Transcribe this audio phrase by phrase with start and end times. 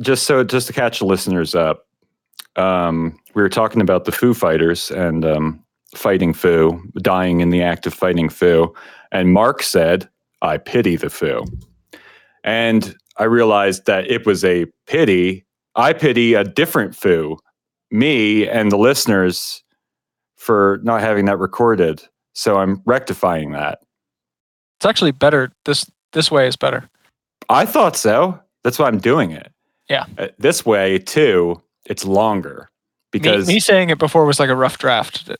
[0.00, 1.86] just so just to catch the listeners up,
[2.56, 7.62] um, we were talking about the Foo Fighters and um, fighting Foo, dying in the
[7.62, 8.74] act of fighting Foo,
[9.12, 10.08] and Mark said,
[10.42, 11.44] "I pity the Foo,"
[12.44, 15.44] and I realized that it was a pity.
[15.74, 17.38] I pity a different Foo,
[17.90, 19.62] me and the listeners
[20.36, 22.02] for not having that recorded.
[22.34, 23.80] So I'm rectifying that.
[24.78, 25.52] It's actually better.
[25.64, 26.88] This this way is better.
[27.48, 28.38] I thought so.
[28.62, 29.52] That's why I'm doing it.
[29.88, 30.06] Yeah.
[30.18, 32.70] Uh, this way too, it's longer
[33.12, 35.30] Me, because me saying it before was like a rough draft.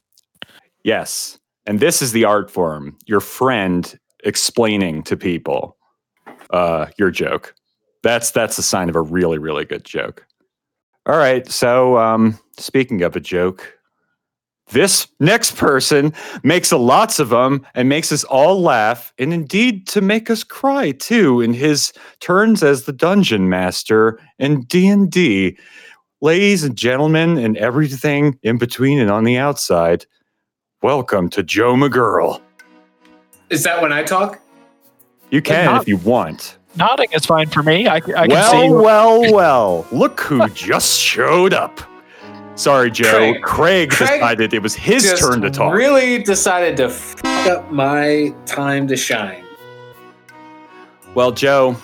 [0.84, 2.96] yes, and this is the art form.
[3.06, 5.76] Your friend explaining to people
[6.50, 7.54] uh, your joke.
[8.02, 10.26] That's that's a sign of a really really good joke.
[11.06, 11.48] All right.
[11.50, 13.75] So um, speaking of a joke,
[14.70, 16.12] this next person
[16.42, 20.42] makes a lots of them and makes us all laugh, and indeed to make us
[20.42, 21.40] cry too.
[21.40, 25.56] In his turns as the dungeon master in D and D,
[26.20, 30.04] ladies and gentlemen, and everything in between and on the outside.
[30.82, 32.40] Welcome to Joe McGurl.
[33.50, 34.40] Is that when I talk?
[35.30, 36.58] You can not- if you want.
[36.76, 37.88] Nodding is fine for me.
[37.88, 38.70] I, I can well, see.
[38.70, 39.86] well, well.
[39.92, 41.80] Look who just showed up.
[42.56, 43.34] Sorry, Joe.
[43.42, 43.42] Craig.
[43.42, 45.74] Craig, Craig decided it was his turn to talk.
[45.74, 49.44] Really decided to f up my time to shine.
[51.14, 51.76] Well, Joe,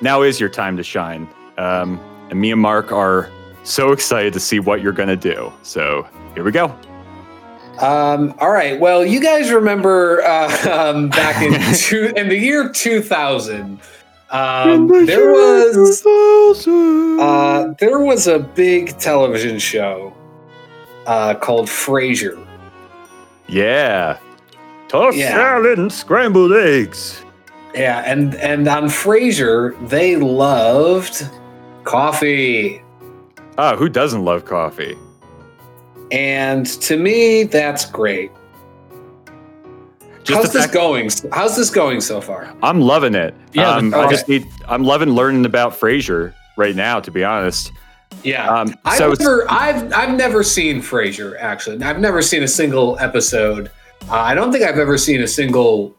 [0.00, 1.28] now is your time to shine.
[1.58, 3.30] Um, and me and Mark are
[3.62, 5.52] so excited to see what you're going to do.
[5.62, 6.66] So here we go.
[7.80, 8.78] Um, all right.
[8.80, 13.80] Well, you guys remember uh, um, back in two, in the year 2000,
[14.30, 20.12] um, there was uh, there was a big television show
[21.06, 22.36] uh, called Frasier.
[23.48, 24.18] yeah.
[24.88, 25.34] Tossed Yeah.
[25.34, 27.22] salad and scrambled eggs.
[27.74, 31.28] Yeah, and and on Frasier, they loved
[31.84, 32.80] coffee.
[33.58, 34.96] Oh, who doesn't love coffee?
[36.12, 38.30] And to me, that's great.
[40.26, 41.10] Just How's the this going?
[41.32, 42.52] How's this going so far?
[42.62, 43.32] I'm loving it.
[43.52, 44.44] Yeah, um, the- I just need.
[44.66, 46.98] I'm loving learning about Frasier right now.
[47.00, 47.70] To be honest,
[48.24, 48.48] Yeah.
[48.48, 51.38] um, I've never, I've, I've never seen Frasier.
[51.38, 53.70] Actually, I've never seen a single episode.
[54.10, 55.94] Uh, I don't think I've ever seen a single,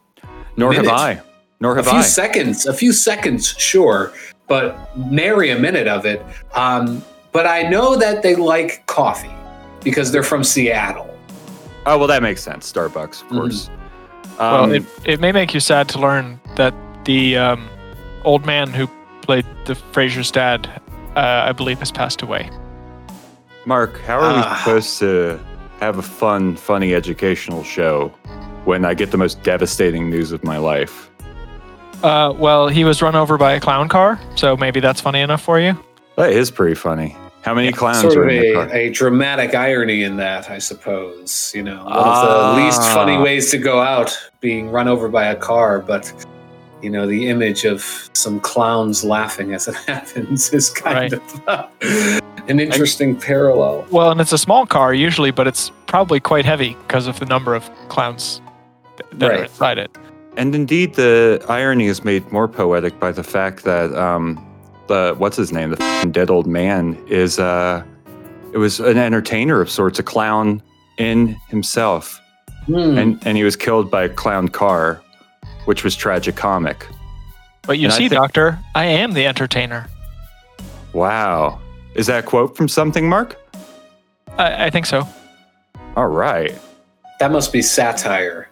[0.57, 0.97] nor have minute.
[0.97, 1.21] I.
[1.61, 2.01] Nor a have few I.
[2.01, 4.11] seconds, a few seconds, sure,
[4.47, 6.21] but nary a minute of it.
[6.53, 7.01] Um,
[7.31, 9.31] but I know that they like coffee
[9.83, 11.17] because they're from Seattle.
[11.85, 12.69] oh well, that makes sense.
[12.71, 13.39] Starbucks, of Mhm.
[13.39, 13.69] course.
[13.69, 13.77] well,
[14.39, 16.73] Um, it, it may make you sad to learn that
[17.05, 17.69] the um,
[18.23, 18.87] old man who
[19.21, 20.67] played the Frasier's dad,
[21.15, 22.49] uh, I believe, has passed away.
[23.65, 24.61] Mark, how are we Ah.
[24.63, 25.39] supposed to
[25.79, 28.09] have a fun, funny educational show
[28.65, 31.09] when I get the most devastating news of my life?
[32.03, 35.41] Uh, well, he was run over by a clown car, so maybe that's funny enough
[35.41, 35.75] for you.
[36.15, 37.15] That is pretty funny.
[37.47, 38.69] How many clowns sort are of in the a, car?
[38.75, 41.53] a dramatic irony in that, I suppose.
[41.55, 42.49] You know, one Ah.
[42.51, 46.11] of the least funny ways to go out, being run over by a car, but
[46.81, 51.13] you know, the image of some clowns laughing as it happens is kind Right.
[51.13, 52.19] of uh,
[52.49, 53.85] an interesting parallel.
[53.91, 57.25] Well, and it's a small car usually, but it's probably quite heavy because of the
[57.25, 58.41] number of clowns
[58.97, 59.89] th- that are inside it.
[60.35, 64.37] And indeed, the irony is made more poetic by the fact that um,
[64.87, 67.83] the what's his name, the f***ing dead old man, is uh,
[68.53, 70.61] it was an entertainer of sorts, a clown
[70.97, 72.19] in himself,
[72.65, 72.97] Hmm.
[72.97, 75.01] and and he was killed by a clown car,
[75.65, 76.83] which was tragicomic.
[77.63, 79.87] But you And I see, think- Doctor, I am the entertainer.
[80.93, 81.59] Wow,
[81.95, 83.37] is that a quote from something, Mark?
[84.37, 85.07] I, I think so.
[85.95, 86.57] All right.
[87.19, 88.49] That must be satire.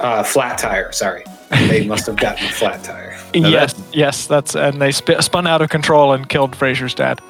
[0.00, 1.24] Uh, flat tire, sorry.
[1.68, 3.11] They must have gotten a flat tire.
[3.34, 7.20] Now yes, yes, that's and they sp- spun out of control and killed Frasier's dad.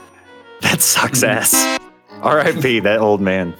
[0.62, 1.54] That sucks ass.
[2.22, 2.80] R.I.P.
[2.80, 3.54] that old man.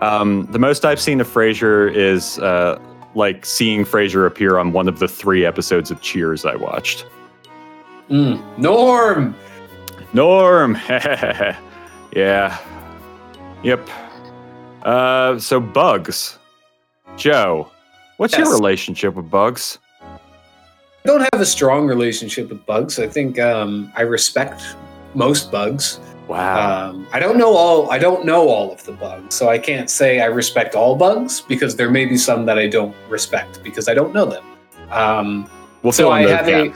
[0.00, 2.78] Um, the most I've seen of Frasier is uh,
[3.14, 7.06] like seeing Frasier appear on one of the three episodes of Cheers I watched.
[8.10, 8.58] Mm.
[8.58, 9.34] Norm!
[10.12, 10.78] Norm.
[10.88, 12.58] yeah.
[13.62, 13.88] Yep.
[14.82, 16.38] Uh, so Bugs.
[17.16, 17.70] Joe,
[18.18, 19.78] what's your relationship with Bugs?
[21.06, 22.98] I don't have a strong relationship with bugs.
[22.98, 24.62] I think um, I respect
[25.12, 26.00] most bugs.
[26.28, 26.88] Wow.
[26.88, 27.90] Um, I don't know all.
[27.90, 31.42] I don't know all of the bugs, so I can't say I respect all bugs
[31.42, 34.42] because there may be some that I don't respect because I don't know them.
[34.90, 35.50] Um,
[35.82, 36.72] we'll so fill in I have a-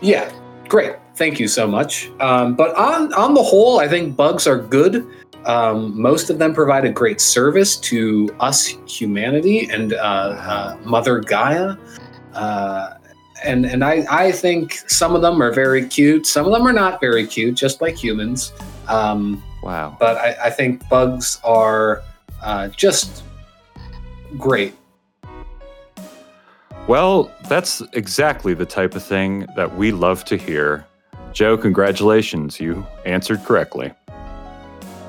[0.00, 0.32] yeah,
[0.68, 0.96] great.
[1.14, 2.10] Thank you so much.
[2.18, 5.06] Um, but on on the whole, I think bugs are good.
[5.44, 11.20] Um, most of them provide a great service to us humanity and uh, uh, Mother
[11.20, 11.76] Gaia.
[12.32, 12.94] Uh,
[13.44, 16.26] and and I I think some of them are very cute.
[16.26, 18.52] Some of them are not very cute, just like humans.
[18.88, 19.96] Um, Wow.
[19.98, 22.02] but I, I think bugs are
[22.42, 23.22] uh, just
[24.36, 24.74] great.
[26.86, 30.84] Well, that's exactly the type of thing that we love to hear.
[31.32, 32.60] Joe, congratulations.
[32.60, 33.92] You answered correctly.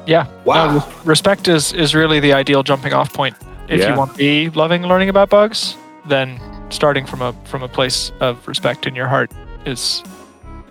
[0.07, 0.27] Yeah.
[0.45, 0.77] Wow.
[0.77, 3.35] No, respect is is really the ideal jumping off point.
[3.67, 3.91] If Yeah.
[3.91, 5.75] you want to be loving learning about bugs,
[6.07, 6.39] then
[6.69, 9.31] starting from a from a place of respect in your heart
[9.65, 10.03] is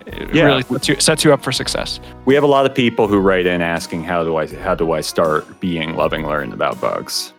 [0.05, 0.43] it Yeah.
[0.45, 1.99] really sets you, sets you up for success.
[2.25, 4.91] We have a lot of people who write in asking how do I how do
[4.91, 7.33] I start being loving learn about bugs,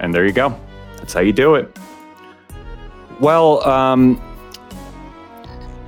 [0.00, 0.54] and there you go.
[0.98, 1.76] That's how you do it.
[3.20, 4.20] Well, um,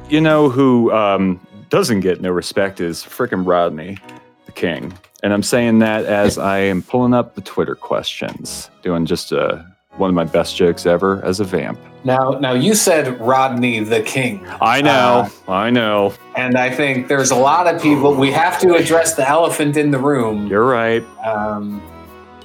[0.08, 1.40] you know who um,
[1.70, 3.98] doesn't get no respect is frickin' Rodney,
[4.46, 4.92] the king,
[5.22, 9.62] and I'm saying that as I am pulling up the Twitter questions, doing just uh,
[9.98, 11.78] one of my best jokes ever as a vamp.
[12.04, 17.30] Now, now you said Rodney the King, I know, I know, and I think there's
[17.32, 18.14] a lot of people.
[18.14, 21.02] We have to address the elephant in the room you're right.
[21.26, 21.82] um,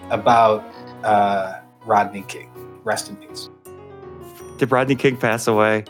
[0.10, 0.64] about
[1.04, 2.50] uh, Rodney King.
[2.84, 3.50] Rest in peace.
[4.58, 5.86] Did Rodney King pass away?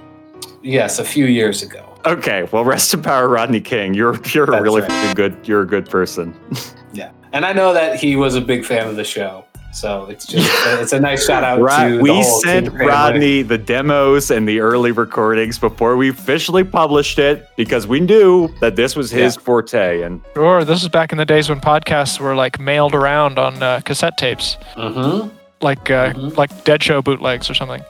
[0.62, 1.88] Yes, a few years ago.
[2.06, 3.94] Okay, well, rest in power, Rodney King.
[3.94, 5.16] You're you're a That's really right.
[5.16, 5.38] good.
[5.48, 6.34] You're a good person.
[6.94, 10.26] Yeah, and I know that he was a big fan of the show, so it's
[10.26, 10.50] just
[10.82, 12.78] it's a nice shout out Rod- to the we whole sent King.
[12.88, 18.50] Rodney the demos and the early recordings before we officially published it because we knew
[18.60, 20.02] that this was his forte.
[20.02, 23.62] And Sure, this is back in the days when podcasts were like mailed around on
[23.64, 25.30] uh, cassette tapes, Mhm,
[25.62, 26.36] like uh, Mhm.
[26.38, 27.82] like Dead Show bootlegs or something.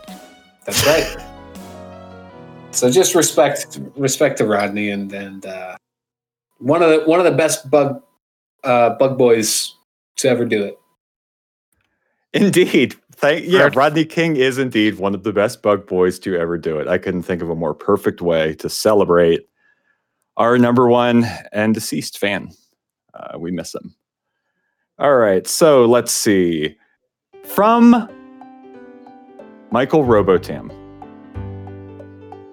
[0.65, 1.17] That's right.
[2.71, 5.75] so just respect respect to Rodney and and uh,
[6.59, 8.01] one of the one of the best bug
[8.63, 9.75] uh, bug boys
[10.17, 10.77] to ever do it.
[12.33, 13.69] Indeed, thank yeah.
[13.73, 16.87] Rodney King is indeed one of the best bug boys to ever do it.
[16.87, 19.47] I couldn't think of a more perfect way to celebrate
[20.37, 22.49] our number one and deceased fan.
[23.13, 23.95] Uh, we miss him.
[24.99, 26.77] All right, so let's see.
[27.43, 28.07] From
[29.71, 30.77] Michael Robotam.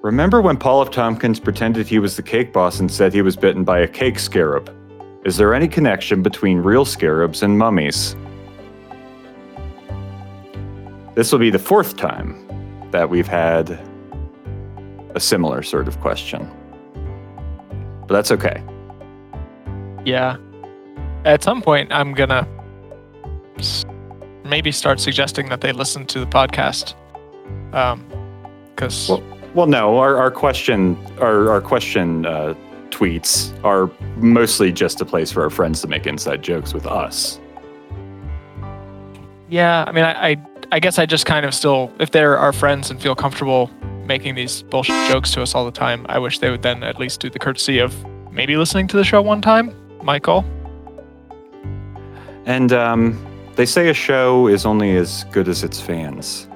[0.02, 0.90] Remember when Paul F.
[0.90, 4.18] Tompkins pretended he was the cake boss and said he was bitten by a cake
[4.18, 4.74] scarab?
[5.24, 8.14] Is there any connection between real scarabs and mummies?
[11.18, 12.36] This will be the fourth time
[12.92, 13.70] that we've had
[15.16, 16.48] a similar sort of question.
[18.06, 18.62] But that's okay.
[20.04, 20.36] Yeah.
[21.24, 22.46] At some point, I'm gonna
[24.44, 26.94] maybe start suggesting that they listen to the podcast.
[27.72, 28.06] Um,
[28.76, 29.24] because Well-
[29.54, 32.54] Well, no, our, our question, our, our question uh,
[32.90, 37.40] tweets are mostly just a place for our friends to make inside jokes with us.
[39.48, 40.36] yeah, I mean, I, I
[40.70, 43.70] I guess I just kind of still, if they're our friends and feel comfortable
[44.06, 46.98] making these bullshit jokes to us all the time, I wish they would then at
[46.98, 47.94] least do the courtesy of
[48.30, 49.74] maybe listening to the show one time.
[50.02, 50.44] Michael.
[52.44, 53.24] And um,
[53.56, 56.46] they say a show is only as good as its fans.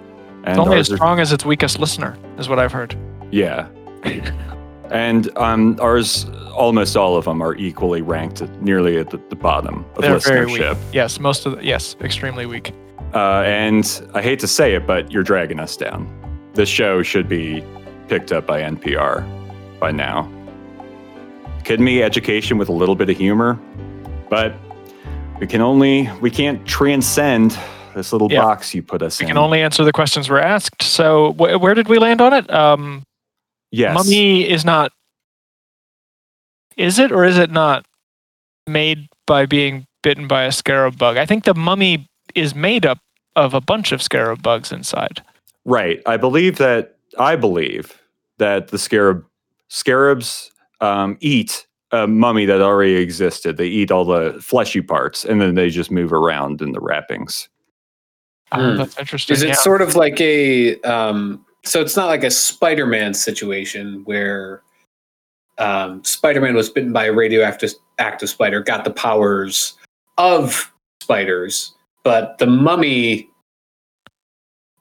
[0.44, 2.94] And It's only as are- strong as its weakest listener, is what I've heard.
[3.30, 3.68] Yeah.
[4.90, 9.36] and um, ours, almost all of them are equally ranked at, nearly at the, the
[9.36, 10.76] bottom of They're listenership.
[10.92, 12.72] Yes, most of the, yes, extremely weak.
[13.14, 16.08] Uh, and I hate to say it, but you're dragging us down.
[16.54, 17.62] This show should be
[18.08, 19.26] picked up by NPR
[19.78, 20.30] by now.
[21.64, 22.02] Kidding me?
[22.02, 23.58] Education with a little bit of humor,
[24.31, 24.54] but
[25.40, 27.56] we can only we can't transcend
[27.94, 28.40] this little Yeah.
[28.40, 29.28] box you put us We in.
[29.28, 30.82] We can only answer the questions we're asked.
[30.82, 32.50] So, wh- where did we land on it?
[32.52, 33.02] Um,
[33.70, 33.94] yes.
[33.94, 34.92] Mummy is not.
[36.76, 37.84] Is it or is it not
[38.66, 41.16] made by being bitten by a scarab bug?
[41.19, 42.98] I think the mummy is made up
[43.36, 45.22] of a bunch of scarab bugs inside.
[45.65, 46.03] Right.
[46.06, 48.01] I believe that I believe
[48.39, 49.24] that the scarab
[49.69, 53.56] scarabs um, eat a mummy that already existed.
[53.58, 57.48] They eat all the fleshy parts and then they just move around in the wrappings.
[58.53, 58.77] Oh, Hmm.
[58.79, 59.34] that's interesting.
[59.34, 59.55] Is it yeah.
[59.55, 64.62] sort of like a um, so it's not like a Spider-Man situation where
[65.58, 69.74] um, Spider-Man was bitten by a radioactive active spider, got the powers
[70.19, 73.28] of spiders, but the mummy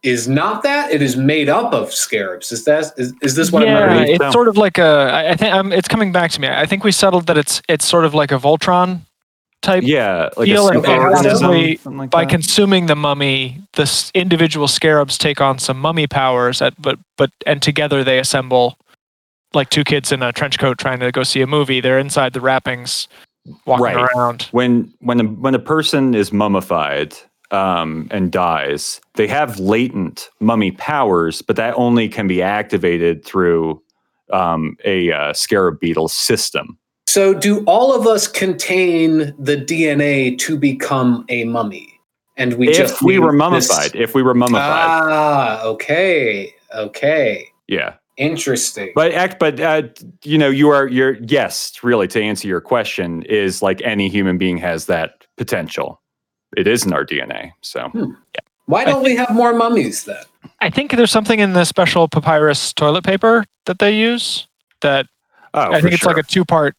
[0.03, 0.91] is not that.
[0.91, 2.51] It is made up of scarabs.
[2.51, 5.11] Is that is, is this what I'm yeah, it's So- sort of like a.
[5.29, 6.47] I think um, it's coming back to me.
[6.47, 9.01] I think we settled that it's it's sort of like a Voltron
[9.61, 9.83] type.
[9.85, 12.31] Yeah, like Feel a and superorganism, possibly something like By that.
[12.31, 17.61] consuming the mummy, the individual scarabs take on some mummy powers, at, but but and
[17.61, 18.77] together they assemble
[19.53, 21.79] like two kids in a trench coat trying to go see a movie.
[21.79, 23.07] They're inside the wrappings,
[23.65, 24.09] walking Right.
[24.15, 24.47] around.
[24.51, 27.15] when when a, when a person is mummified,
[27.51, 33.81] um, and dies, they have latent mummy powers, but that only can be activated through
[34.31, 36.77] um, a uh, scarab beetle system.
[37.07, 41.99] So, do all of us contain the DNA to become a mummy?
[42.37, 46.55] And we if just we need were this- mummified, if we were mummified, Ah, okay,
[46.73, 47.95] okay, yeah.
[48.17, 48.91] Interesting.
[48.95, 49.83] But act, but uh,
[50.23, 52.07] you know, you are you're yes, really.
[52.09, 56.01] To answer your question, is like any human being has that potential.
[56.57, 57.51] It is in our DNA.
[57.61, 57.91] So
[58.65, 60.23] Why don't we have more mummies then?
[60.59, 64.47] I think there's something in the special papyrus toilet paper that they use
[64.81, 65.07] that
[65.53, 66.75] oh, I think it's like a two part,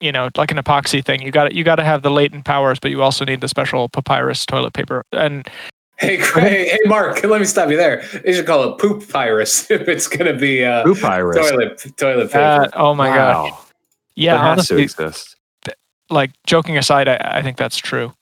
[0.00, 1.22] you know, like an epoxy thing.
[1.22, 3.88] You got you got to have the latent powers, but you also need the special
[3.88, 5.04] papyrus toilet paper.
[5.12, 5.48] And
[5.98, 8.04] Hey, hey, hey, Mark, let me stop you there.
[8.24, 11.36] They should call it poop virus if it's going to be uh, Papyrus.
[11.36, 12.38] toilet toilet paper.
[12.38, 13.52] uh, oh my god,
[14.14, 15.36] yeah, that has to honestly, exist.
[16.10, 18.12] like joking aside, I, I think that's true.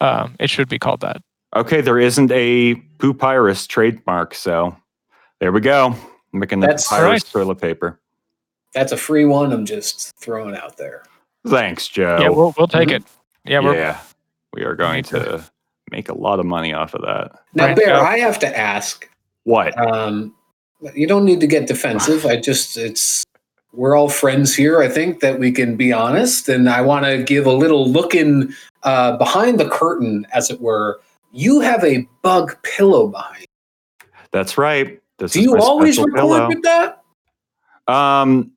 [0.00, 1.22] Um, it should be called that.
[1.54, 4.76] Okay, there isn't a poop virus trademark, so
[5.40, 5.94] there we go.
[6.32, 7.24] Making the That's papyrus right.
[7.32, 8.00] toilet paper.
[8.74, 9.52] That's a free one.
[9.52, 11.04] I'm just throwing out there.
[11.46, 12.18] Thanks, Joe.
[12.20, 12.96] Yeah, we'll we'll take Mhm.
[12.96, 13.02] it.
[13.44, 14.00] Yeah, we're yeah,
[14.52, 15.44] we are going Me to
[15.94, 17.32] make a lot of money off of that.
[17.54, 18.00] Now, Right, Bear, yeah.
[18.00, 19.08] I have to ask.
[19.44, 19.76] What?
[19.78, 20.34] Um,
[20.94, 22.26] you don't need to get defensive.
[22.26, 23.24] I just it's
[23.72, 24.80] we're all friends here.
[24.82, 28.14] I think that we can be honest, and I want to give a little look
[28.14, 31.00] in uh, behind the curtain, as it were.
[31.32, 33.46] You have a bug pillow behind.
[34.30, 35.00] That's right.
[35.18, 36.48] This Do you always record pillow.
[36.48, 37.02] with that?
[37.88, 38.52] Um,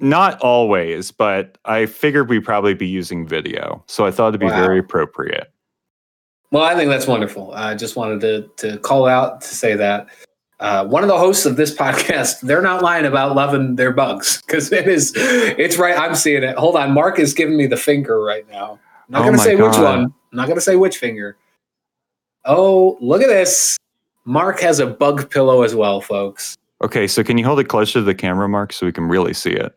[0.00, 4.46] not always, but I figured we'd probably be using video, so I thought it'd be
[4.46, 4.62] Wow.
[4.64, 5.51] very appropriate.
[6.52, 7.52] Well, I think that's wonderful.
[7.54, 10.06] I just wanted to to call out to say that
[10.60, 14.40] uh, one of the hosts of this podcast, they're not lying about loving their bugs
[14.42, 15.98] because it is, it's right.
[15.98, 16.56] I'm seeing it.
[16.56, 18.78] Hold on, Mark is giving me the finger right now.
[19.08, 20.04] I'm not Oh going to my say which one.
[20.04, 21.36] I'm not going to say which finger.
[22.44, 23.76] Oh, look at this.
[24.24, 26.56] Mark has a bug pillow as well, folks.
[26.84, 29.32] Okay, so can you hold it closer to the camera, Mark, so we can really
[29.34, 29.76] see it?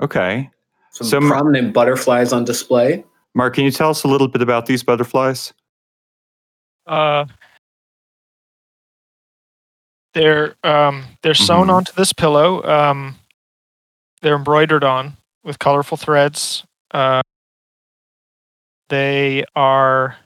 [0.00, 0.50] Okay,
[0.92, 3.04] Some Some- prominent butterflies on display.
[3.36, 5.52] Mark, can you tell us a little bit about these butterflies?
[6.86, 7.26] uh,
[10.14, 11.74] they're um they're sewn Mhm.
[11.74, 12.62] onto this pillow.
[12.64, 13.16] Um,
[14.22, 16.64] they're embroidered on with colorful threads.
[16.92, 17.20] Uh,
[18.88, 20.16] they are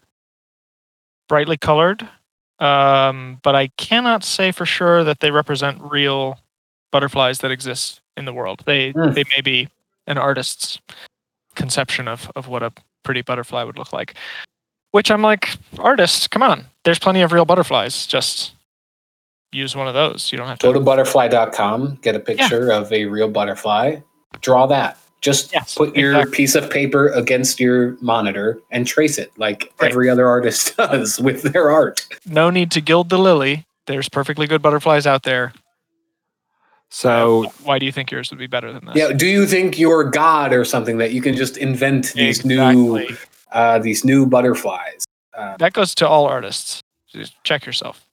[1.29, 2.09] brightly colored,
[2.61, 6.38] um, but I cannot say for sure that they represent real
[6.93, 8.62] butterflies that exist in the world.
[8.67, 9.12] They Hmm.
[9.12, 9.69] they may be
[10.07, 10.79] an artist's
[11.57, 14.14] conception of of what a pretty butterfly would look like.
[14.92, 16.66] Which I'm like, artists, come on.
[16.85, 18.07] There's plenty of real butterflies.
[18.07, 18.52] Just
[19.52, 20.33] use one of those.
[20.33, 20.80] You don't have to Go to.
[20.80, 23.97] butterfly.com, get a picture of a real butterfly,
[24.40, 24.97] draw that.
[25.21, 26.37] Just Yes, put your exactly.
[26.37, 29.90] piece of paper against your monitor and trace it like Right.
[29.90, 32.07] every other artist does with their art.
[32.26, 33.66] No need to gild the lily.
[33.87, 35.52] There's perfectly good butterflies out there.
[36.92, 38.97] So, Why do you think yours would be better than that?
[38.97, 43.06] Yeah, do you think you're God or something that you can just invent these new
[43.52, 45.04] uh, these new butterflies?
[45.32, 46.82] Uh, That goes to all artists.
[47.09, 48.04] Just check yourself.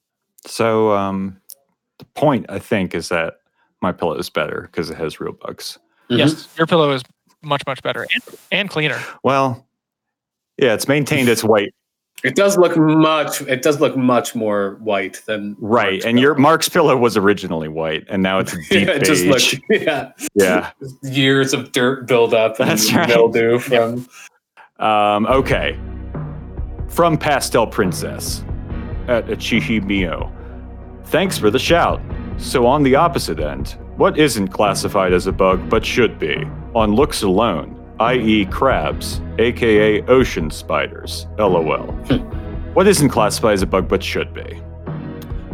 [0.45, 1.37] so um,
[1.99, 3.39] the point I think is that
[3.81, 5.77] my pillow is better because it has real bugs.
[6.09, 6.17] mhm.
[6.19, 7.01] Yes, your pillow is
[7.41, 8.99] much much better and, and cleaner.
[9.23, 9.65] Well,
[10.57, 11.73] yeah, it's maintained its white
[12.23, 13.41] it does look much.
[13.41, 16.35] It does look much more white than right, Mark's and your.
[16.35, 20.71] Mark's pillow was originally white, and now it's deep yeah, it just looked yeah yeah.
[21.03, 23.07] years of dirt buildup and That's right.
[23.07, 24.07] mildew from
[24.79, 25.77] Um, okay.
[26.87, 28.43] From Pastel Princess
[29.07, 30.31] at Achihi Mio.
[31.05, 32.01] Thanks for the shout.
[32.37, 36.47] So, on the opposite end, what isn't classified as a bug but should be?
[36.75, 41.27] On looks alone, i.e., crabs, aka ocean spiders.
[41.37, 41.81] LOL.
[42.73, 44.61] what isn't classified as a bug but should be?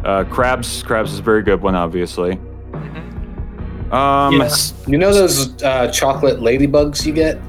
[0.04, 0.84] Uh, crabs.
[0.84, 2.38] Crabs is a very good one, obviously.
[2.72, 3.94] Mhm.
[3.94, 4.56] Um, Yeah.
[4.88, 7.40] You know those uh, chocolate ladybugs you get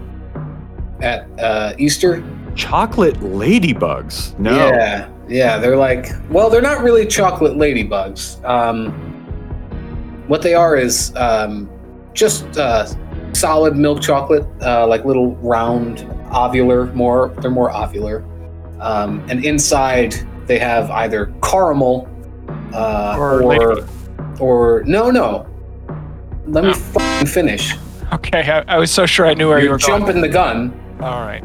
[1.00, 2.22] at uh, Easter?
[2.54, 4.38] chocolate ladybugs.
[4.38, 4.54] No.
[4.56, 5.58] Yeah, yeah.
[5.58, 8.42] They're like, well, they're not really chocolate ladybugs.
[8.48, 8.92] Um,
[10.28, 11.68] what they are is um,
[12.12, 12.86] just uh,
[13.34, 15.98] solid milk chocolate, uh, like little round
[16.32, 16.92] ovular.
[16.94, 18.24] More, they're more ovular.
[18.80, 20.14] Um, and inside
[20.46, 22.08] they have either caramel
[22.74, 23.88] uh, Or or,
[24.40, 25.46] or no, no.
[26.46, 27.24] Let me Oh.
[27.24, 27.74] finish.
[28.12, 30.00] Okay, I, I was so sure I knew where you You're were going.
[30.04, 30.78] jumping the gun.
[31.00, 31.42] All right.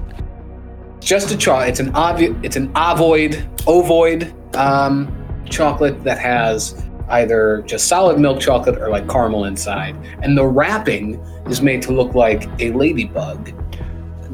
[0.99, 1.69] just a chocolate.
[1.69, 5.07] It's an ovu- It's an ovoid, ovoid um,
[5.49, 11.15] chocolate that has either just solid milk chocolate or like caramel inside, and the wrapping
[11.47, 13.51] is made to look like a ladybug.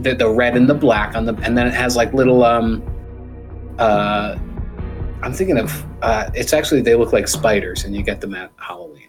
[0.01, 2.84] The, the red and the black on the, and then it has like little um,
[3.79, 4.38] Uh,
[5.24, 5.86] I'm thinking of.
[6.01, 9.01] Uh, it's actually they look like spiders, and you get them at Halloween.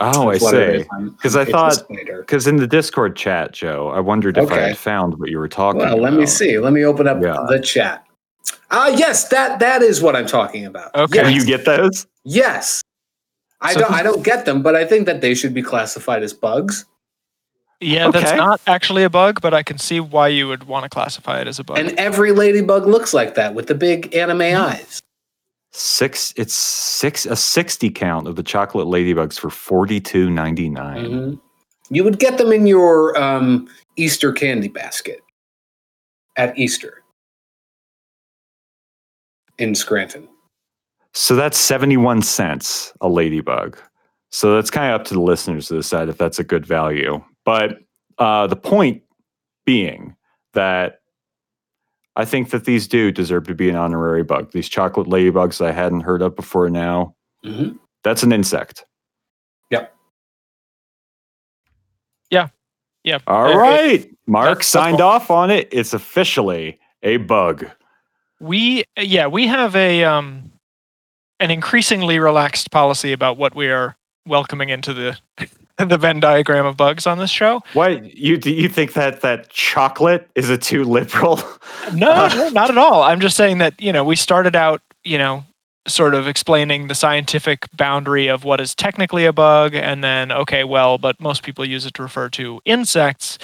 [0.00, 0.84] Oh, I That's what see.
[1.22, 2.20] 'Cause I thought- spider.
[2.20, 5.48] Because in the Discord chat, Joe, I wondered if I had found what you were
[5.48, 5.94] talking about.
[5.96, 6.12] Well, about.
[6.14, 6.58] let me see.
[6.58, 7.44] Let me open up Yeah.
[7.48, 8.02] the chat.
[8.70, 10.94] Ah, yes, that that is what I'm talking about.
[10.94, 11.18] Okay.
[11.18, 11.34] Yes.
[11.34, 12.06] you get those?
[12.24, 12.82] Yes.
[13.60, 16.22] I So- don't I don't get them, but I think that they should be classified
[16.22, 16.84] as bugs.
[17.80, 20.88] Yeah, that's not actually a bug, but I can see why you would want to
[20.88, 21.78] classify it as a bug.
[21.78, 25.00] And every ladybug looks like that with the big anime eyes.
[25.72, 26.32] Six.
[26.36, 27.26] It's six.
[27.26, 31.04] A sixty count of the chocolate ladybugs for forty two ninety nine.
[31.04, 31.40] Mhm.
[31.90, 35.20] You would get them in your um, Easter candy basket
[36.36, 37.02] at Easter
[39.58, 40.28] in Scranton.
[41.14, 43.78] So that's seventy one cents a ladybug.
[44.30, 47.22] So that's kind of up to the listeners to decide if that's a good value.
[47.44, 47.78] But
[48.18, 49.02] uh, the point
[49.64, 50.16] being
[50.54, 51.00] that
[52.16, 54.50] I think that these do deserve to be an honorary bug.
[54.52, 57.14] These chocolate ladybugs I hadn't heard of before now.
[57.44, 57.78] Mhm.
[58.02, 58.84] That's an insect.
[59.70, 59.92] Yep.
[63.04, 63.18] yeah.
[63.26, 64.10] All Uh, right.
[64.26, 65.10] Mark that's- that's signed all.
[65.12, 65.68] off on it.
[65.70, 67.66] It's officially a bug.
[68.40, 70.50] We yeah, we have a um
[71.40, 75.18] an increasingly relaxed policy about what we are welcoming into the
[75.78, 77.60] the Venn diagram of bugs on this show.
[77.72, 81.40] Why you do you think that that chocolate is a too liberal?
[81.92, 83.02] No, no, not at all.
[83.02, 85.44] I'm just saying that, you know, we started out, you know,
[85.86, 90.64] sort of explaining the scientific boundary of what is technically a bug and then okay,
[90.64, 93.38] well, but most people use it to refer to insects.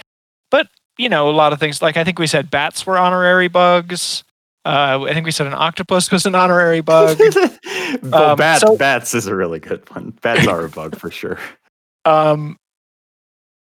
[0.50, 3.48] But, you know, a lot of things like I think we said bats were honorary
[3.48, 4.24] bugs.
[4.64, 7.18] Uh, I think we said an octopus was an honorary bug.
[8.02, 10.10] well, Um, bats, so- bats is a really good one.
[10.22, 11.38] Bats are a bug for sure.
[12.06, 12.56] um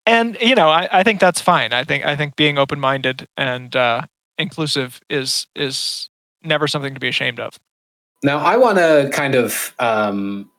[0.05, 3.75] and you know I, I think that's fine i think i think being open-minded and
[3.75, 4.03] uh
[4.37, 6.11] inclusive is is
[6.45, 7.59] never something to be ashamed of
[8.23, 10.51] Now, I want to kind of um,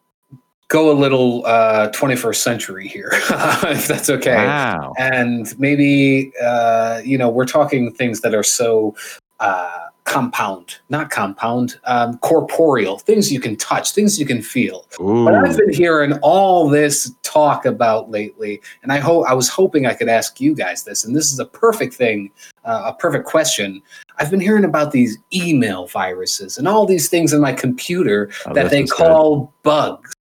[0.69, 4.35] go a little uh, 21st century here, if that's okay.
[4.35, 4.93] Wow.
[4.97, 8.95] and maybe uh, you know we're talking things that are so
[9.39, 15.25] uh, compound not compound um, corporeal things you can touch things you can feel Ooh.
[15.25, 19.85] but i've been hearing all this talk about lately and i hope i was hoping
[19.85, 22.31] i could ask you guys this and this is a perfect thing
[22.63, 23.81] uh, a perfect question
[24.17, 28.53] i've been hearing about these email viruses and all these things in my computer Oh,
[28.53, 28.97] that they is good.
[28.97, 30.13] call bugs.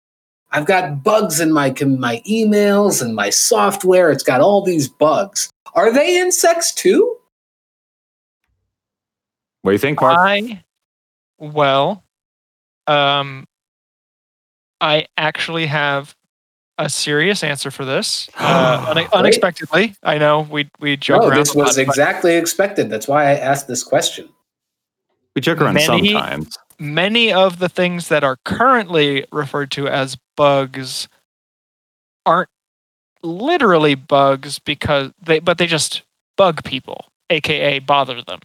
[0.52, 4.10] I've got bugs in my my emails and my software.
[4.10, 5.50] It's got all these bugs.
[5.74, 7.16] Are they insects too?
[9.64, 10.14] What do you think, Mark?
[10.18, 10.62] i
[11.38, 12.04] well
[12.86, 13.46] um
[14.82, 16.14] i actually have
[16.76, 21.38] a serious answer for this uh, une- unexpectedly i know we we joke No, around
[21.38, 22.90] this a lot, was but exactly expected.
[22.90, 24.28] That's why I asked this question.
[25.34, 26.58] we joke around many- sometimes.
[26.78, 31.08] many of the things that are currently referred to as bugs
[32.26, 32.50] aren't
[33.22, 36.02] literally bugs because they but they just
[36.36, 38.40] bug people aka bother them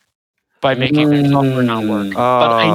[0.62, 2.14] by making their software not work Mm.
[2.14, 2.68] but I,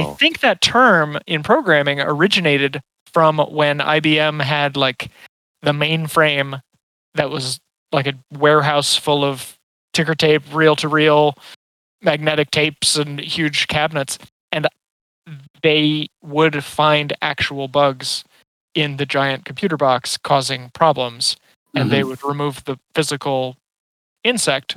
[0.00, 0.14] I Oh.
[0.14, 2.80] think that term in programming originated
[3.12, 5.10] from when IBM had like
[5.62, 6.60] the mainframe
[7.14, 7.58] that was
[7.92, 9.56] like a warehouse full of
[9.92, 11.34] ticker tape, reel to reel,
[12.02, 14.16] magnetic tapes, and huge cabinets.
[14.52, 14.68] And
[15.62, 18.24] they would find actual bugs
[18.74, 21.36] in the giant computer box causing problems.
[21.74, 23.56] And they would remove the physical
[24.24, 24.76] insect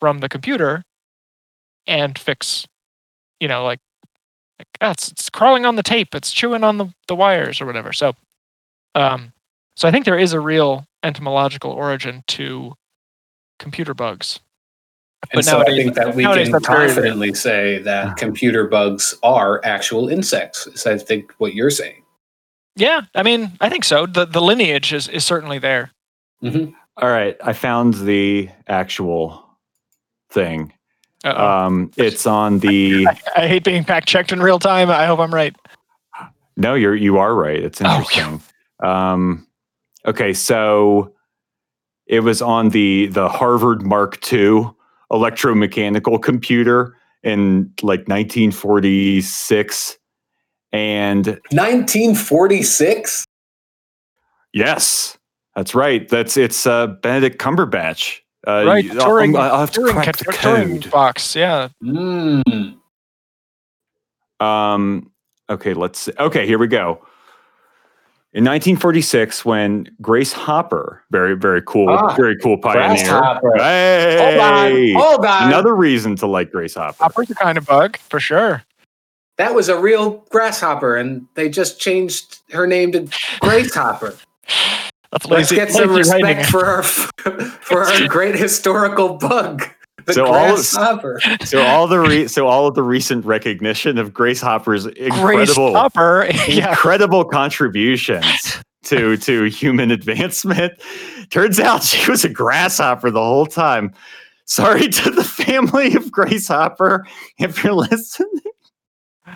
[0.00, 0.82] from the computer
[1.88, 2.68] and fix,
[3.40, 3.80] you know, like
[4.58, 7.66] like ah, it's, it's crawling on the tape it's chewing on the, the wires or
[7.66, 8.12] whatever so
[8.96, 9.32] um
[9.76, 12.74] so i think there is a real entomological origin to
[13.60, 14.40] computer bugs
[15.30, 19.14] And But so I think that we can that's very confidently say that computer bugs
[19.22, 20.66] are actual insects.
[20.66, 22.02] Is I think what you're saying.
[22.74, 25.92] yeah i mean i think so the the lineage is, is certainly there
[26.42, 26.74] Mhm.
[26.96, 27.36] All right.
[27.44, 29.44] I found the actual
[30.30, 30.72] thing.
[31.24, 31.48] Uh-oh.
[31.48, 33.06] Um, it's on the.
[33.08, 35.54] I, I hate being fact checked in real time i hope i'm right
[36.56, 37.62] No, you're you are right.
[37.62, 38.42] It's Oh, interesting.
[38.82, 39.46] um,
[40.06, 41.12] okay, so
[42.06, 44.70] it was on the the Harvard Mark II
[45.12, 49.98] electromechanical computer in like 1946,
[50.72, 53.24] and 1946.
[54.52, 55.16] yes,
[55.56, 56.08] that's right.
[56.08, 58.20] That's it's uh, Benedict Cumberbatch.
[58.48, 60.90] Uh, right you- the I'll- Turing, I'll have to Turing, crack ca- the Turing code.
[60.90, 62.76] box yeah Mm.
[64.40, 65.10] Um,
[65.50, 66.12] okay, let's see.
[66.18, 67.04] Okay, here we go.
[68.34, 72.88] In 1946, when Grace Hopper, very, very cool, Ah, very cool pioneer.
[73.04, 73.52] Grasshopper.
[73.56, 75.02] Hey, Hold on.
[75.16, 75.48] Hold on.
[75.48, 77.02] another reason to like Grace Hopper.
[77.02, 78.62] hopper's a kind of bug for sure
[79.38, 83.02] that was a real grasshopper, and they just changed her name to
[83.40, 84.16] Gracehopper.
[85.12, 86.36] That's Let's lazy, get some lazy writing.
[86.38, 89.64] respect for our for our great historical bug,
[90.04, 91.20] the So all of- grasshopper.
[91.44, 95.72] So all the re- so all of the recent recognition of Grace Hopper's Grace incredible
[95.74, 96.28] Hopper.
[96.48, 96.70] yeah.
[96.70, 100.74] incredible contributions to to human advancement.
[101.30, 103.92] Turns out she was a grasshopper the whole time.
[104.44, 107.06] Sorry to the family of Grace Hopper
[107.38, 108.30] if you're listening.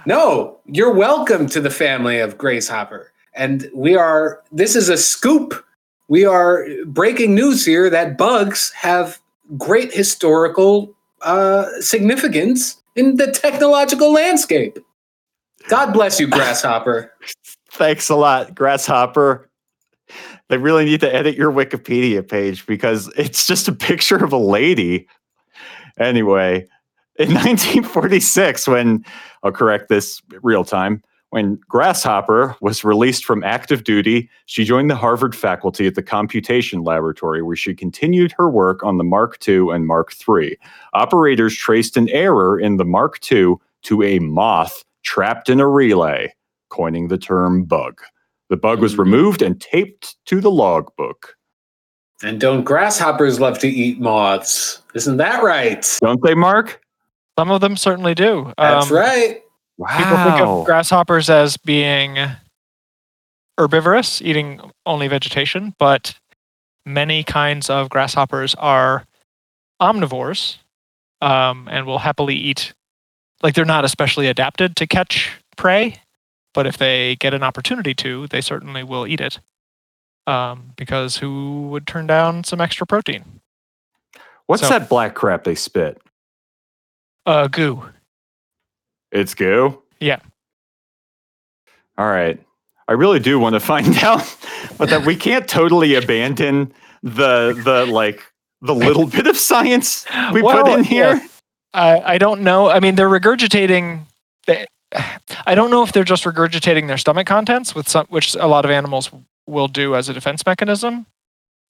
[0.07, 3.12] No, you're welcome to the family of Grace Hopper.
[3.35, 5.65] And we are, this is a scoop.
[6.09, 9.19] We are breaking news here that bugs have
[9.57, 14.79] great historical uh, significance in the technological landscape.
[15.69, 17.13] God bless you, Grasshopper.
[17.71, 19.49] Thanks a lot, Grasshopper.
[20.49, 24.39] They really need to edit your Wikipedia page because it's just a picture of a
[24.39, 25.07] lady.
[25.99, 26.67] Anyway,
[27.19, 29.05] in 1946, when
[29.43, 34.95] I'll correct this real time, when Grasshopper was released from active duty, she joined the
[34.97, 39.71] Harvard faculty at the Computation Laboratory, where she continued her work on the Mark II
[39.71, 40.59] and Mark III.
[40.93, 46.35] Operators traced an error in the Mark II to a moth trapped in a relay,
[46.69, 47.99] coining the term bug.
[48.51, 48.99] The bug was Mhm.
[48.99, 51.35] removed and taped to the logbook.
[52.23, 54.83] And don't grasshoppers love to eat moths?
[54.93, 55.99] Isn't that right?
[56.03, 56.83] Don't they, Mark?
[57.39, 58.53] Some of them certainly do.
[58.59, 59.41] That's Um, right.
[59.79, 62.19] People think of grasshoppers as being
[63.59, 66.15] herbivorous, eating only vegetation, but
[66.85, 69.05] many kinds of grasshoppers are
[69.81, 70.59] omnivores
[71.21, 72.73] um, and will happily eat.
[73.43, 76.01] Like they're not especially adapted to catch prey,
[76.55, 79.39] but if they get an opportunity to, they certainly will eat it.
[80.27, 83.41] Um, because who would turn down some extra protein?
[84.47, 86.01] What's so- that black crap they spit?
[87.27, 87.89] Uh, goo.
[89.13, 89.81] It's goo?
[90.01, 90.19] Yeah.
[91.99, 92.41] All right.
[92.89, 94.37] I really do want to find out,
[94.79, 96.73] but that we can't totally abandon
[97.03, 98.23] the the like
[98.61, 101.19] the little bit of science we Well, put in yeah.
[101.19, 101.29] here.
[101.75, 102.69] I I don't know.
[102.71, 104.01] I mean, they're regurgitating.
[104.47, 104.67] The,
[105.47, 108.65] I don't know if they're just regurgitating their stomach contents, with some, which a lot
[108.67, 109.11] of animals
[109.47, 111.07] will do as a defense mechanism,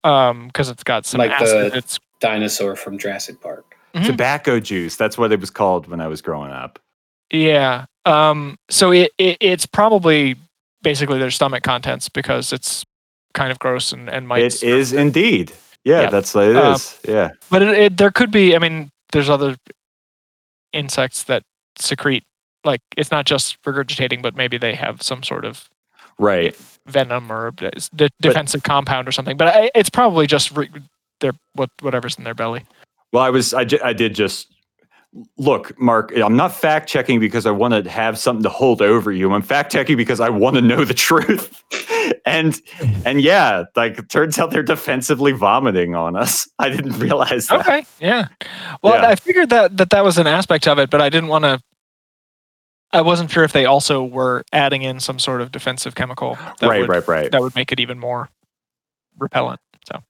[0.02, 1.72] because it's got some Like acid.
[1.72, 3.76] the- It's Dinosaur from Jurassic Park.
[3.94, 4.06] Mhm.
[4.06, 4.96] Tobacco juice.
[4.96, 6.78] That's what it was called when I was growing up.
[7.32, 7.86] Yeah.
[8.04, 8.56] Um.
[8.70, 10.36] So it, it it's probably
[10.82, 12.84] basically their stomach contents because it's
[13.34, 14.42] kind of gross and and might.
[14.42, 15.52] It is indeed.
[15.84, 16.10] Yeah, Yeah.
[16.10, 16.98] that's what it is.
[17.08, 17.30] Yeah.
[17.50, 18.54] But it, it, there could be.
[18.54, 19.56] I mean, there's other
[20.72, 21.42] insects that
[21.78, 22.24] secrete.
[22.64, 25.68] Like it's not just regurgitating, but maybe they have some sort of
[26.18, 26.56] Right.
[26.86, 29.36] venom or de- defensive compound or something.
[29.36, 30.70] But I, it's probably just re-
[31.20, 32.64] their what whatever's in their belly.
[33.12, 34.51] Well, I was I did just
[35.36, 36.16] look, Mark.
[36.16, 39.32] I'm not fact checking because I want to have something to hold over you.
[39.32, 41.62] I'm fact checking because I want to know the truth.
[42.24, 42.60] and
[43.04, 46.48] and yeah, like turns out they're defensively vomiting on us.
[46.58, 47.60] I didn't realize that.
[47.60, 48.28] Okay, yeah.
[48.82, 49.08] Well, Yeah.
[49.08, 51.60] I figured that that that was an aspect of it, but I didn't want to.
[52.94, 56.68] I wasn't sure if they also were adding in some sort of defensive chemical that
[56.68, 57.30] right, would right, right.
[57.30, 58.28] that would make it even more
[59.18, 59.60] repellent.
[59.90, 60.02] So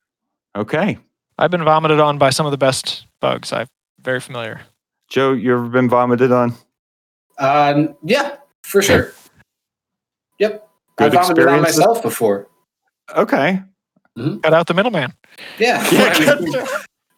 [0.56, 0.98] Okay,
[1.38, 3.52] I've been vomited on by some of the best bugs.
[3.52, 3.68] I'm
[4.00, 4.62] very familiar.
[5.12, 6.55] Joe, you ever been vomited on?
[7.37, 9.12] Uh, yeah, for sure.
[10.38, 10.66] Yep.
[10.96, 12.48] Good I vomited on myself before.
[13.14, 13.61] Okay.
[14.16, 15.12] Cut out the middleman.
[15.59, 15.87] Yeah.
[15.92, 16.53] Yeah, I mean,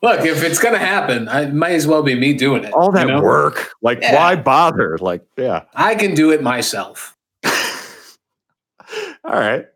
[0.02, 2.72] look, if it's gonna happen, I might as well be me doing it.
[2.72, 3.22] all that you know?
[3.22, 3.70] work.
[3.80, 4.16] Like, Yeah.
[4.16, 4.98] why bother?
[4.98, 5.62] Like, yeah.
[5.74, 7.16] I can do it myself.
[9.24, 9.66] All right.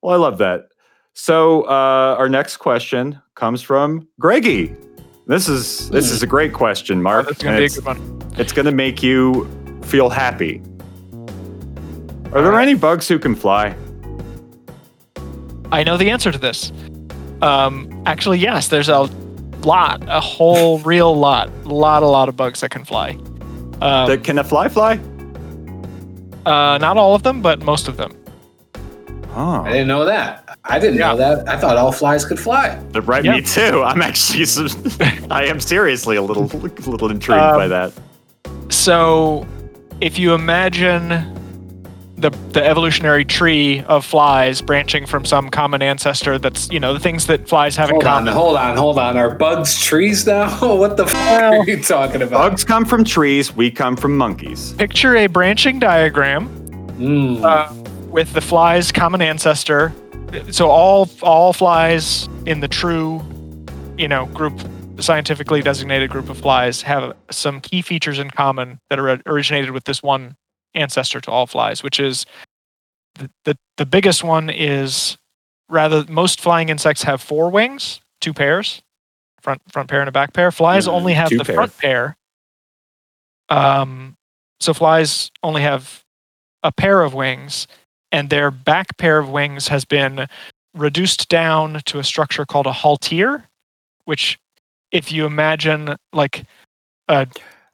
[0.00, 0.68] Well, I love that.
[1.12, 4.74] So uh, our next question comes from Greggy.
[5.26, 7.26] This is this is a great question, Mark.
[7.26, 8.00] That's and gonna
[8.32, 9.48] it's, it's gonna make you
[9.82, 10.62] feel happy.
[12.32, 13.74] Are there any bugs who can fly?
[15.72, 16.72] I know the answer to this.
[17.42, 18.68] Um, actually, yes.
[18.68, 19.02] There's a
[19.62, 23.10] lot, a whole real lot, lot, a lot of bugs that can fly.
[23.80, 25.00] Um, that can a fly fly?
[26.46, 28.19] uh, not all of them, but most of them.
[29.34, 30.58] Oh, I didn't know that.
[30.64, 31.12] I didn't Yeah.
[31.12, 31.48] know that.
[31.48, 32.78] I thought all flies could fly.
[33.04, 33.24] right.
[33.24, 33.32] Yeah.
[33.36, 33.82] Me too.
[33.86, 34.44] I'm actually,
[35.30, 36.56] I am seriously a little, a
[36.90, 37.92] little intrigued Um, by that.
[38.68, 39.46] So,
[40.00, 41.36] if you imagine
[42.16, 47.00] the the evolutionary tree of flies branching from some common ancestor, that's you know the
[47.00, 48.32] things that flies have in Hold on, common.
[48.34, 49.16] hold on, hold on.
[49.16, 50.48] Are bugs trees now?
[50.76, 52.50] what the fuck Well- are you talking about?
[52.50, 53.54] Bugs come from trees.
[53.56, 54.72] We come from monkeys.
[54.74, 56.48] Picture a branching diagram
[57.00, 57.42] Mm.
[57.42, 57.72] uh,
[58.10, 59.92] with the fly's common ancestor.
[60.50, 63.22] So all all flies in the true,
[63.98, 64.58] you know, group
[64.98, 69.84] scientifically designated group of flies have some key features in common that are originated with
[69.84, 70.36] this one
[70.74, 72.26] ancestor to all flies, which is
[73.14, 75.16] the, the, the biggest one is
[75.68, 78.82] rather most flying insects have four wings, two pairs,
[79.40, 80.52] front front pair and a back pair.
[80.52, 81.54] Flies Mhm, only have the pair.
[81.54, 82.16] front pair.
[83.48, 84.16] Um,
[84.60, 86.04] so flies only have
[86.62, 87.66] a pair of wings,
[88.12, 90.26] and their back pair of wings has been
[90.74, 93.44] reduced down to a structure called a haltere,
[94.04, 94.38] which,
[94.92, 96.44] if you imagine, like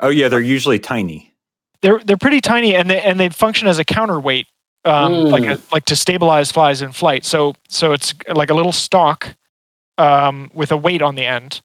[0.01, 1.33] Oh yeah, they're usually tiny.
[1.83, 4.47] they're they're pretty tiny and they and they function as a counterweight
[4.85, 5.31] um, Mm.
[5.31, 9.35] like a, like to stabilize flies in flight so so it's like a little stalk
[9.99, 11.61] um, with a weight on the end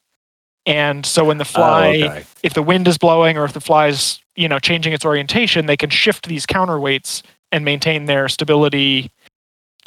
[0.66, 2.24] and so when the fly oh, okay.
[2.44, 5.78] if the wind is blowing or if the fly's you know changing its orientation they
[5.78, 9.12] can shift these counterweights and maintain their stability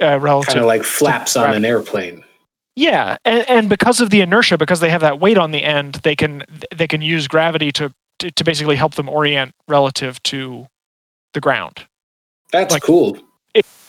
[0.01, 2.25] uh, relative Kind of like flaps on an airplane.
[2.77, 5.95] yeah, and, and because of the inertia, because they have that weight on the end,
[6.03, 10.67] they can they can use gravity to to, to basically help them orient relative to
[11.33, 11.87] the ground.
[12.53, 13.19] That's Like- cool.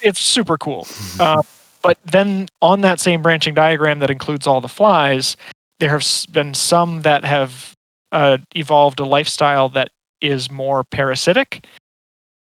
[0.01, 0.85] It's super cool.
[1.19, 1.41] Uh,
[1.81, 5.35] but then on that same branching diagram that includes all the flies,
[5.79, 7.73] there have been some that have
[8.11, 9.89] uh, evolved a lifestyle that
[10.21, 11.65] is more parasitic,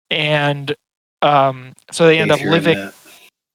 [0.09, 0.75] and
[1.21, 2.77] um, so they end up living.
[2.77, 2.93] that-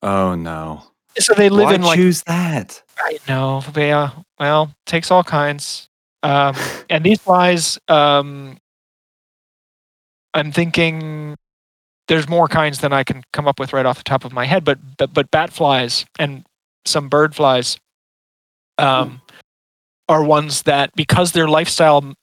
[0.03, 0.85] Oh no.
[1.19, 2.83] So they live Why in like choose that?
[2.99, 3.63] I know.
[3.75, 4.11] Yeah.
[4.39, 5.89] Well, takes all kinds.
[6.23, 6.55] Um,
[6.91, 8.59] and these flies, um,
[10.35, 11.35] I'm thinking
[12.09, 14.45] there's more kinds than I can come up with right off the top of my
[14.45, 16.45] head, but but, but bat flies and
[16.85, 17.79] some bird flies
[18.79, 19.21] um,
[20.09, 22.15] are ones that because their lifestyle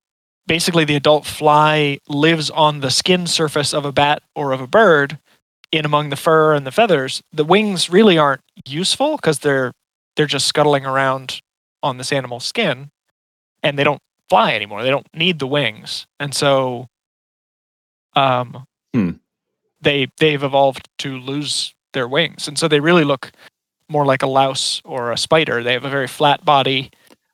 [0.46, 4.68] basically the adult fly lives on the skin surface of a bat or of a
[4.68, 5.18] bird
[5.74, 9.72] in among the fur and the feathers the wings really aren't useful because they're
[10.16, 11.42] they're just scuttling around
[11.82, 12.92] on this animal's skin
[13.64, 16.88] and they don't fly anymore they don't need the wings and so
[18.16, 19.12] um Hmm.
[19.82, 23.32] they they've evolved to lose their wings and so they really look
[23.90, 26.92] more like a louse or a spider they have a very flat body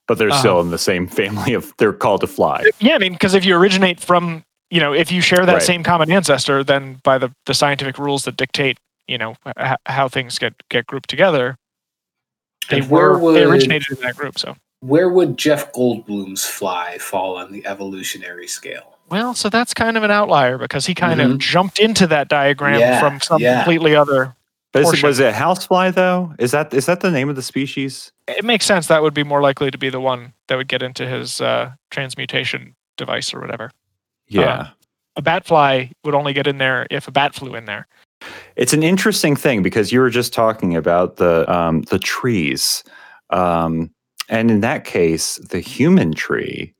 [0.08, 0.38] But they're Uh-huh.
[0.40, 2.64] still in the same family of they're called to fly.
[2.80, 5.62] yeah i mean because if you originate from you know if you share that Right.
[5.62, 8.78] same common ancestor then by the the scientific rules that dictate
[9.08, 11.56] you know h- how things get get grouped together
[12.68, 16.98] they And where were they originated in that group so Where would Jeff Goldblum's fly
[16.98, 18.96] fall on the evolutionary scale?
[19.10, 21.32] Well, so that's kind of an outlier because he kind Mhm.
[21.32, 23.56] of jumped into that diagram Yeah, from some yeah.
[23.56, 24.36] completely other.
[24.72, 25.06] But is it, portion.
[25.08, 26.32] was it housefly though?
[26.38, 28.12] Is that is that the name of the species?
[28.28, 30.80] It makes sense that would be more likely to be the one that would get
[30.82, 33.70] into his uh, transmutation device or whatever.
[34.30, 34.68] Yeah.
[35.16, 37.86] A bat fly would only get in there if a bat flew in there.
[38.56, 42.84] It's an interesting thing because you were just talking about the um, the trees,
[43.30, 43.90] um,
[44.28, 46.74] and in that case, the human tree,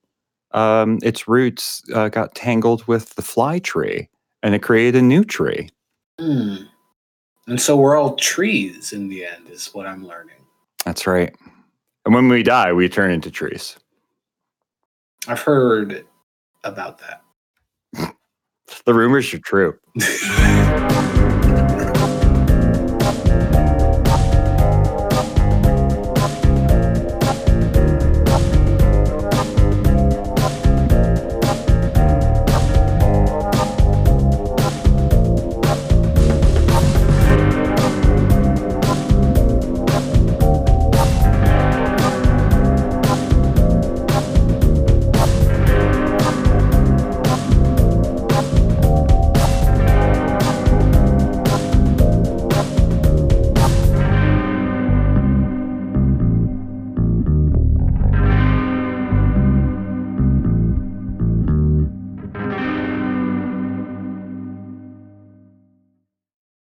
[0.53, 4.09] um, its roots uh, got tangled with the fly tree,
[4.43, 5.69] and it created a new tree.
[6.19, 6.57] Hmm.
[7.47, 10.37] And so we're all trees in the end, is what I'm learning.
[10.85, 11.35] That's right.
[12.05, 13.77] And when we die, we turn into trees.
[15.27, 16.07] I've heard
[16.65, 17.23] about that.
[18.85, 19.79] The rumors are true.